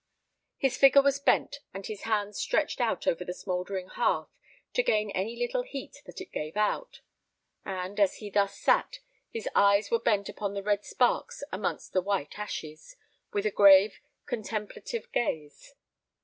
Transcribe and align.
His 0.57 0.77
figure 0.77 1.03
was 1.03 1.19
bent, 1.19 1.59
and 1.75 1.85
his 1.85 2.05
hands 2.09 2.39
stretched 2.39 2.81
out 2.81 3.05
over 3.05 3.23
the 3.23 3.35
smouldering 3.35 3.85
hearth 3.87 4.29
to 4.73 4.81
gain 4.81 5.11
any 5.11 5.35
little 5.37 5.61
heat 5.61 6.01
that 6.07 6.19
it 6.19 6.31
gave 6.31 6.57
out; 6.57 7.01
and, 7.65 7.99
as 7.99 8.15
he 8.15 8.31
thus 8.31 8.57
sat, 8.57 8.97
his 9.29 9.47
eyes 9.53 9.91
were 9.91 9.99
bent 9.99 10.27
upon 10.27 10.55
the 10.55 10.63
red 10.63 10.83
sparks 10.85 11.43
amongst 11.51 11.93
the 11.93 12.01
white 12.01 12.39
ashes, 12.39 12.95
with 13.31 13.45
a 13.45 13.51
grave, 13.51 13.99
contemplative 14.25 15.11
gaze. 15.11 15.75